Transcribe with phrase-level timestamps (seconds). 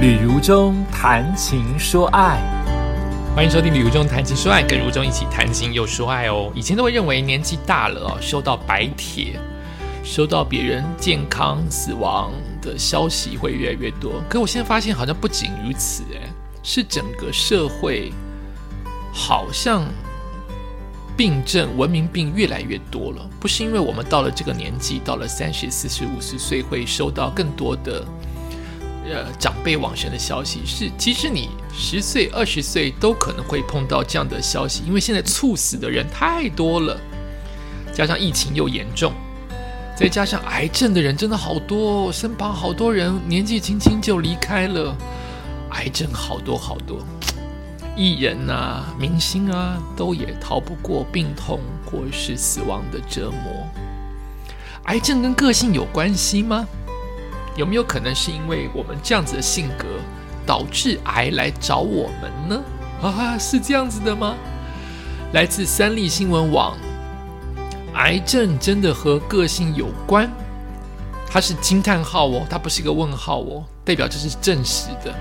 [0.00, 2.40] 旅如中谈情说爱，
[3.36, 6.50] 欢迎收听《旅如中谈情说爱》，跟如中一起谈情又说爱哦。
[6.54, 9.38] 以前都会认为年纪大了哦，收到白帖，
[10.02, 12.32] 收到别人健康死亡
[12.62, 14.22] 的消息会越来越多。
[14.26, 16.32] 可我现在发现，好像不仅如此，哎，
[16.62, 18.10] 是整个社会
[19.12, 19.84] 好像
[21.14, 23.28] 病症、文明病越来越多了。
[23.38, 28.02] 不是因为我们到了这个年纪，到了三十四十五十岁，会收到更多的。
[29.12, 36.96] 呃，长辈往生的消息是，其实你十岁、二十岁都可能会碰到这样的消息，因为现在猝死的人太多了，
[37.92, 39.12] 加上疫情又严重，
[39.96, 44.96] 再加上癌症的人真的好多，身旁好多人年纪轻轻就离开了，
[45.70, 47.04] 癌症好多好多，
[47.96, 53.66] 艺人啊、明星啊，都也逃不过病痛或是死亡的折磨。
[54.84, 56.66] 癌症跟个性有关系吗？
[57.56, 59.86] 有没有可能是因为我们这样子的性格，
[60.46, 62.62] 导致癌来找我们呢？
[63.02, 64.34] 啊，是这样子的吗？
[65.32, 66.76] 来自三立新闻网，
[67.94, 70.30] 癌症真的和个性有关？
[71.28, 75.14] 它是惊叹号哦，它不是一个问号哦，代表这是证实的。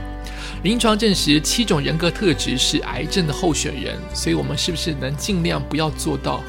[0.64, 6.42] 临床证实七种人格特质是癌症的候选人，所以我们是不是能尽量不要做到，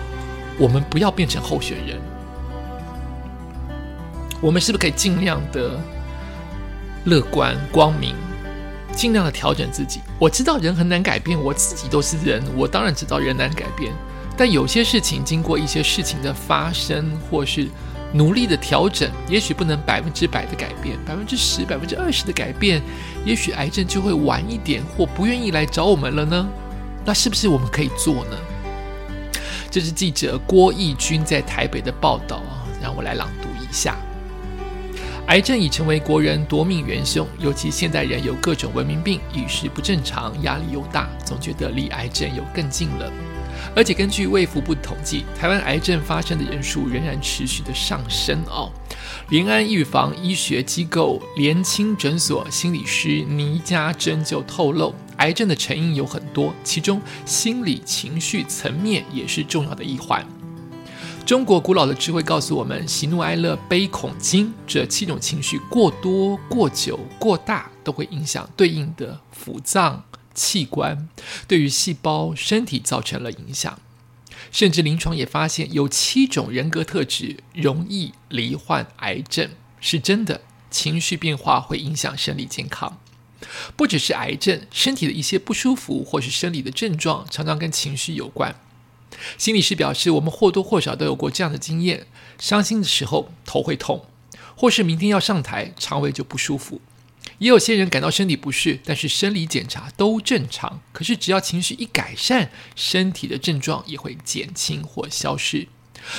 [0.59, 2.01] 我们不要变成候选人？
[4.41, 5.79] 我们是不是可以尽量的
[7.05, 8.15] 乐观光明，
[8.93, 10.01] 尽量的调整自己？
[10.19, 13.93] 我知道人很难改变，我自己都是人，我当然知道人难改变。
[14.37, 17.69] 但有些事情经过一些事情的发生，或是
[18.15, 22.81] 努力的调整，也许不能百分之百的改变，百分之十、百分之二十的改变，
[23.27, 26.49] 也许癌症就会晚一点，或不愿意来找我们了呢？
[27.05, 28.37] 那是不是我们可以做呢？
[29.71, 33.97] 这是记者郭义军在台北的报道啊，让我来朗读一下。
[35.31, 43.13] 癌症已成为国人夺命元凶，尤其现代人有各种文明病，饮食不正常，压力又大，总觉得离癌症又更近了。
[43.77, 48.73] 而且根据卫福部统计，台湾癌症发生的人数仍然持续的上升哦。
[49.29, 60.27] 联安预防医学机构联清诊所心理师倪家珍就透露，癌症的成因有很多，其中心理情绪层面也是重要的一环。
[61.31, 70.03] 中国古老的智慧告诉我们，喜怒哀乐悲恐惊这七种情绪过多、过久、过大，都会影响对应的腑脏
[70.35, 71.09] 器官，
[71.47, 73.79] 对于细胞、身体造成了影响。
[74.51, 80.41] 甚至临床也发现，有七种人格特质容易罹患癌症，是真的。
[80.69, 82.99] 情绪变化会影响生理健康，
[83.77, 88.53] 不只是癌症，身体的一些不舒服或是生理的症状，常常跟情绪有关。
[89.39, 92.07] 心理师表示，我们或多或少都有过这样的经验：
[92.39, 94.07] 伤心的时候头会痛，
[94.57, 96.81] 或是明天要上台，肠胃就不舒服。
[97.39, 105.69] 也有些人感到身体不适，但是生理检查都正常，可是只要情绪一改善，身体的症状也会减轻或消失。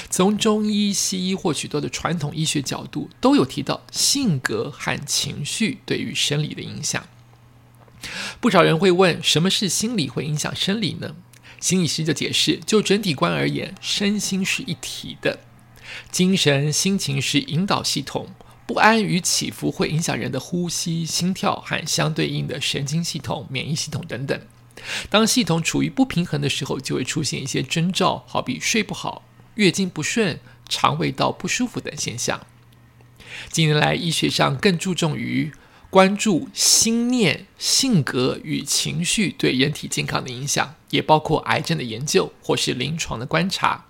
[0.09, 7.07] 从中医、西医或许多的传统医学角度，都有提到性格和情绪对于生理的影响。
[8.39, 11.15] 不少人会问：什么是心理会影响生理呢？
[11.61, 15.39] 心理师就解释，就整体观而言，身心是一体的。
[16.11, 18.29] 精神、心情是引导系统，
[18.65, 24.41] 不安与起伏会影响人的呼吸、心跳和相对应的神经系统、免疫系统等等。
[25.11, 29.23] 当系统处于不平衡的时候，就会出现一些征兆，好比睡不好、
[29.55, 32.41] 月经不顺、肠胃道不舒服等现象。
[33.51, 35.51] 近年来，医学上更注重于。
[35.91, 43.85] 关注心念、性格与情绪对人体健康的影响，也包括癌症的研究或是临床的观察。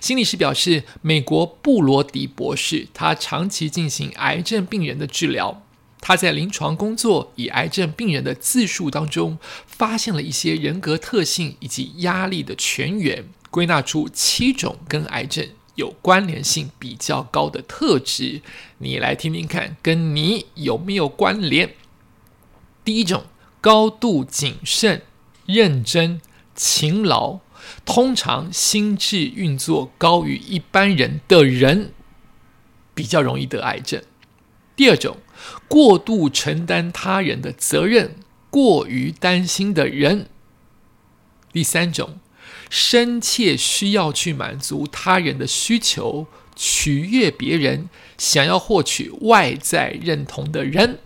[0.00, 5.62] 心理师表示，美国布罗迪博士，他长期进行癌症病人的治疗。
[6.00, 15.48] 他在临床工作以癌症病人的自述当中，发现了一些人格特性以及压力的泉源，归纳出七种跟癌症。
[15.78, 18.42] 有关联性比较高的特质，
[18.78, 21.76] 你来听听看，跟你有没有关联？
[22.84, 23.26] 第一种，
[23.60, 25.02] 高度谨慎、
[25.46, 26.20] 认真、
[26.56, 27.38] 勤劳，
[27.84, 31.92] 通常心智运作高于一般人的人，
[32.92, 34.02] 比较容易得癌症。
[34.74, 35.18] 第二种，
[35.68, 38.16] 过度承担他人的责任，
[38.50, 40.28] 过于担心的人。
[41.52, 42.18] 第三种。
[42.70, 50.98] 深切需要去满足他人的需求，取悦别人，想要获取外在认同的人。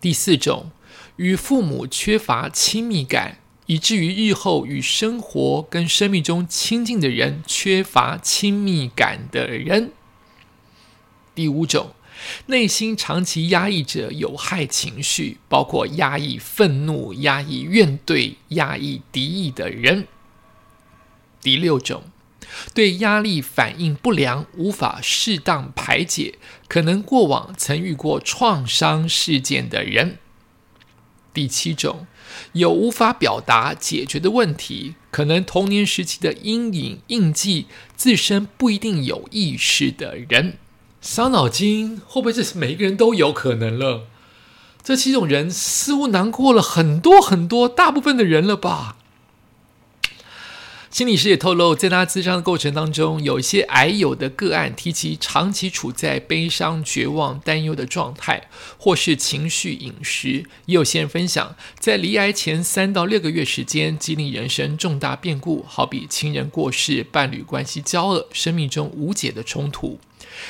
[0.00, 0.70] 第四种，
[1.16, 9.92] 与父母缺乏亲密感，以至于日后与生活跟生命中亲近的人缺乏亲密感的人。
[11.34, 11.94] 第五种，
[12.46, 20.06] 内心长期压抑着有害情绪，包括压抑愤怒、压抑怨怼、压抑敌意的人。
[21.46, 22.02] 第六种，
[22.74, 30.18] 对压力反应不良，无法适当排解，可能过往曾遇过创伤事件的人。
[31.32, 32.08] 第七种，
[32.54, 40.58] 有无法表达解决的问题，可能童年时期的阴影印记，自身不一定有意识的人。
[41.00, 44.08] 伤脑筋会不会是每一个人都有可能了？
[44.82, 48.96] 这七种人似乎难过了很多很多大部分的人了吧？
[50.96, 58.48] 心理师也透露，在他咨商的过程当中，有一些癌友的个案提及长期处在悲伤、绝望、担忧的状态，
[58.78, 60.46] 或是情绪饮食。
[60.64, 69.98] 也有些人分享，在离癌前三到六个月时间，经历人生重大变故，好比亲人过世、伴侣关系交恶、生命中无解的冲突。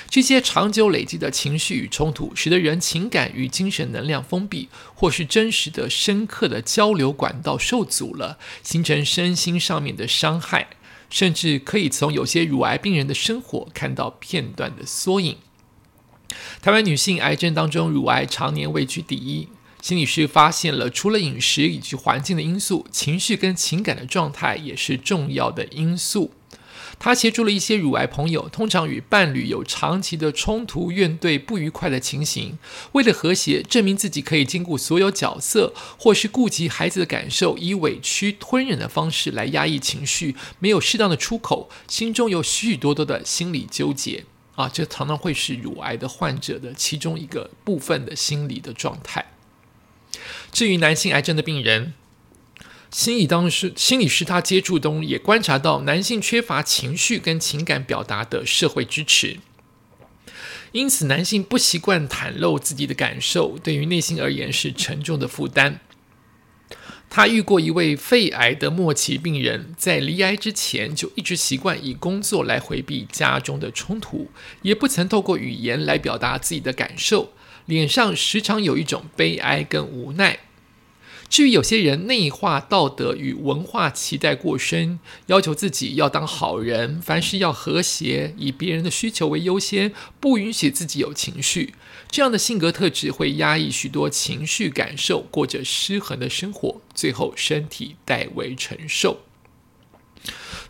[0.08, 10.68] 这些长久累积的情绪与冲突，使得人情感与精神能量封闭，或是真实的、深刻的交流管道受阻了，形成身心上面的伤害，
[11.10, 15.36] 甚至可以从有些乳癌病人的生活看到片段的缩影。
[16.60, 19.48] 台湾女性癌症当中，乳癌常年位居第一。
[19.82, 26.32] 心理师发现了，除了饮食以及环境的因素，情绪跟情感的状态也是重要的因素。
[26.98, 32.58] 他协助了一些乳癌朋友，通常与伴侣有长期的冲突、怨怼、不愉快的情形。
[32.92, 44.24] 为了和谐，证明自己可以兼顾所有角色，或是顾及孩子的感受，以委屈吞忍的方式来压抑情绪，没有适当的出口，心中有许许多多的心理纠结
[44.56, 44.68] 啊！
[44.68, 49.26] 这常常会是乳癌的患者的其中一个部分的心理的状态。
[50.50, 51.94] 至于男性癌症的病人。
[52.90, 59.38] 心理当时，心理师他接触中也观察到男性缺乏情绪跟情感表达的社会支持，
[60.72, 65.80] 因此男性不习惯袒露自己的感受，对于内心而言是沉重的负担。
[67.08, 74.30] 他遇过一位肺癌的末期病人，在离癌之前就一直习惯以工作来回避家中的冲突，
[74.62, 77.32] 也不曾透过语言来表达自己的感受，
[77.66, 80.40] 脸上时常有一种悲哀跟无奈。
[81.28, 91.74] 至于有些人内化道德与文化期待过深，要求自己要当好人，凡事要和谐，以别人的需求为优先，不允许自己有情绪，
[92.08, 99.22] 这样的性格特质会压抑许多情绪感受，过着失衡的生活，最后身体代为承受。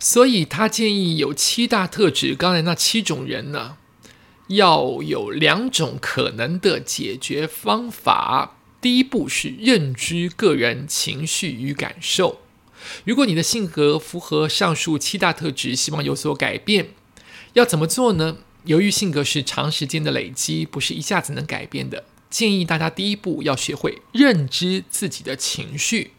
[0.01, 3.77] 所以他建议有七大特质，刚才那七种人呢，
[4.49, 8.57] 要有两种可能的解决方法。
[8.81, 12.41] 第一步是认知个人情绪与感受。
[13.05, 16.91] 如果你的性格符合上述七大特质，希望有所改变，
[17.55, 18.39] 要怎么做呢？
[18.65, 26.13] 由于性格是长时间的累积，不是一下子能改变的，建议大家第一步要学会认知自己的情绪，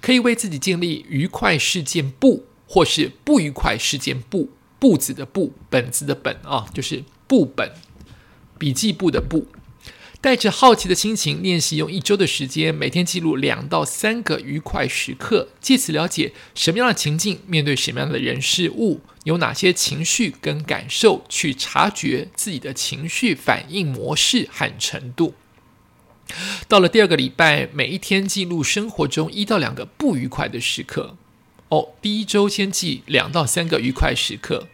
[0.00, 7.72] 可以为自己建立愉快事件簿，或是不愉快事件簿，簿子的簿，本子的本啊，就是簿本，
[8.58, 9.48] 笔记簿的簿。
[10.20, 25.34] 带着好奇的心情练习，用一周的时间，每天记录两到三个愉快时刻，借此了解什么样的情境，面对什么样的人事物，有哪些情绪跟感受，去察觉自己的情绪反应模式和程度。
[26.66, 31.16] 到了第二个礼拜，每一天记录生活中一到两个不愉快的时刻。
[31.68, 34.66] 哦，第一周先记两到三个愉快时刻，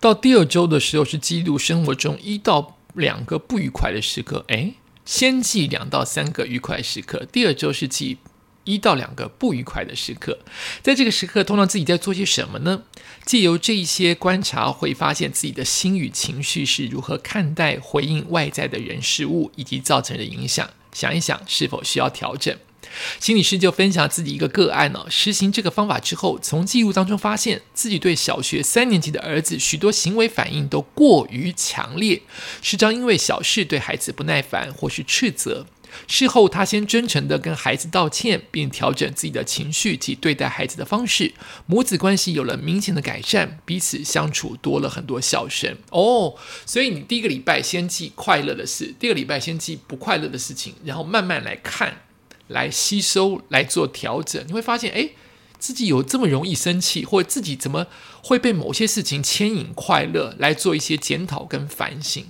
[0.00, 2.78] 到第二周的时候是记录生活中一到。
[2.94, 4.74] 两个不愉快的时刻，哎，
[5.04, 8.18] 先记两到三个愉快时刻，第二周是记
[8.64, 10.38] 一到两个不愉快的时刻。
[10.80, 12.84] 在这个时刻，通常自己在做些什么呢？
[13.26, 20.70] 借由这一些观察，会发现自己的心与情绪是如何看待、回应外在的人事物，以及造成的影响。
[20.92, 22.56] 想一想，是否需要调整？
[23.20, 32.22] 心理师就分享自己一个个案呢，实行这个方法之后，从记录当中发现自己对小学三年级的儿子许多行为反应都过于强烈，
[32.62, 35.66] 时常因为小事对孩子不耐烦或是斥责。
[36.08, 41.32] 事后他先真诚的跟孩子道歉，并调整自己的情绪及对待孩子的方式，
[41.66, 45.76] 母子关系有了明显的改善，彼此相处多了很多笑声。
[45.90, 46.34] 哦，
[46.66, 52.03] 所以你第一个礼拜先记快乐的事，第二个礼拜先记不快乐的事情，然后慢慢来看。
[52.48, 55.10] 来吸收，来做调整，你会发现，哎，
[55.58, 57.86] 自己有这么容易生气，或者自己怎么
[58.22, 60.34] 会被某些事情牵引快乐？
[60.38, 62.26] 来做一些检讨跟反省。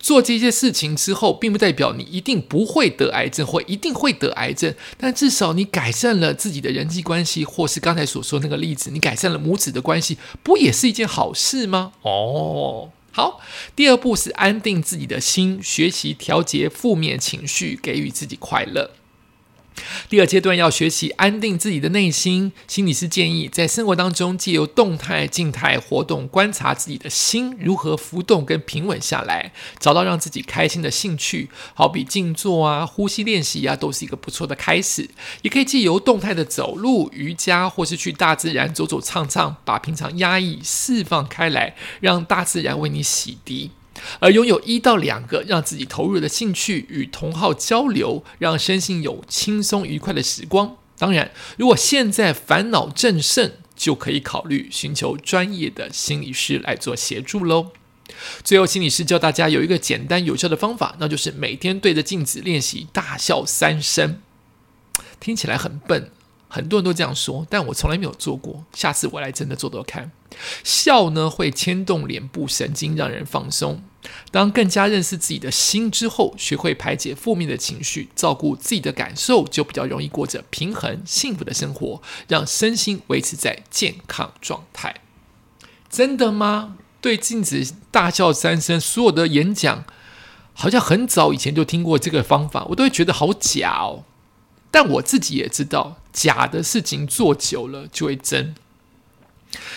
[0.00, 11.92] 做这些事情之后，并不代表你一定不会得癌症，或一定会得癌症，但至少你改善了自己的人际关系，或是刚才所说那个例子，你改善了母子的关系，不也是一件好事吗？
[12.02, 13.40] 哦，好，
[13.74, 18.92] 第二步是安定自己的心，学习调节负面情绪，给予自己快乐。
[20.08, 35.08] 第二阶段要学习安定自己的内心，心理师建议在生活当中借由动态、静态活动观察自己的心如何浮动跟平稳下来，找到让自己开心的兴趣，好比静坐啊、呼吸练习啊，都是一个不错的开始。
[35.42, 43.70] 也可以借由动态的走路、瑜伽，或是去大自然走走唱唱，把平常压抑释放开来，让大自然为你洗涤。
[44.20, 50.76] 而拥有一到两个让自己投入的兴趣与同好交流，让身心有轻松愉快的时光。
[50.98, 57.68] 当然，如果现在烦恼正盛，就可以考虑寻求专业的心理师来做协助喽。
[58.42, 64.20] 最后，心理师教大家有一个简单有效的方法，那就是每天对着镜子练习大笑三声。
[65.20, 66.10] 听起来很笨。
[66.50, 68.64] 很多人都这样说，但我从来没有做过。
[68.72, 70.10] 下次我来真的做做看。
[70.64, 73.82] 笑呢会牵动脸部神经，让人放松。
[74.30, 85.02] 当更加认识自己的心之后，学会排解负面的情绪，照顾自己的感受，就比较容易过着平衡、幸福的生活，让身心维持在健康状态。
[85.90, 86.76] 真的吗？
[87.00, 89.84] 对镜子大笑三声，所有的演讲
[90.52, 94.04] 好像很早以前就听过这个方法，我都会觉得好假哦。
[94.70, 98.54] 但我自己也知道，假的事情做久了就会真。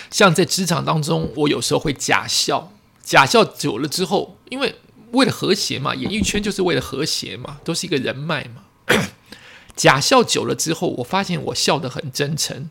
[0.10, 2.74] 像在职场当中，我有时候会假笑，
[3.04, 4.76] 假笑久了之后，因为
[5.12, 8.64] 为了和谐嘛，演艺圈就是为了和谐嘛，都是一个人脉嘛。
[9.76, 12.70] 假笑久了之后，我发现我笑得很真诚，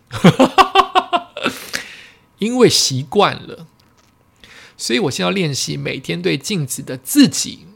[2.38, 3.66] 因为习惯了。
[4.76, 7.66] 所以我现在要练习每天对镜子的自己，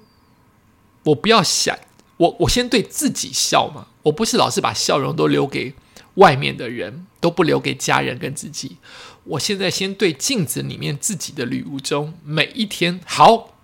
[1.04, 1.78] 我不要想。
[2.16, 5.74] 我我先对自己笑嘛，我不是老是把笑容都留给
[6.14, 8.76] 外面的人，都不留给家人跟自己。
[9.24, 13.54] 我现在先对镜子里面自己的旅途中，每一天好，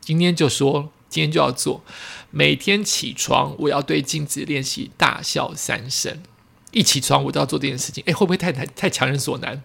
[0.00, 1.82] 今天就说，今天就要做。
[2.30, 6.22] 每天起床，我要对镜子练习大笑三声。
[6.70, 9.62] 一起床我就要做这件事情，哎，会不会太太太强人所难？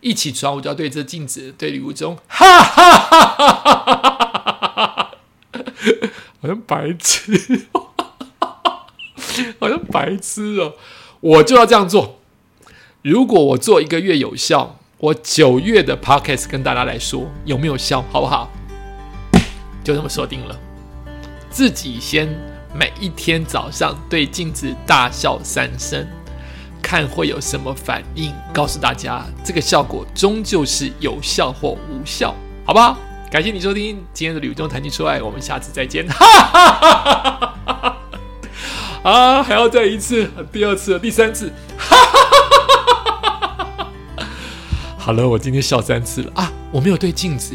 [0.00, 5.10] 一起床我就要对这镜子对礼物中，哈哈哈哈哈哈！
[6.40, 7.66] 好像白痴，
[9.58, 10.74] 好像白痴哦！
[11.20, 12.18] 我就要这样做。
[13.02, 18.50] 如果我做一个月有效，我九月的 podcast 跟大家来说有没有效，好不好？
[19.84, 20.58] 就这么说定了。
[21.50, 22.28] 自己先
[22.74, 26.06] 每一天早上对镜子大笑三声，
[26.82, 28.32] 看会有什么反应。
[28.52, 32.98] 告诉大家，这个效果终究是有效或无效，好不好？
[33.30, 36.06] 感谢你收听今天的旅中谈情说爱，我们下次再见。
[39.06, 41.52] 啊，还要再一次，第二次，第三次。
[44.98, 46.52] 好了，我今天笑三次了啊！
[46.72, 47.54] 我没有对镜子，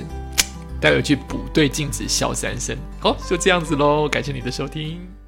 [0.80, 2.78] 待会去补对镜子笑三声。
[3.02, 4.08] 好，就这样子喽。
[4.08, 5.21] 感谢你的收听。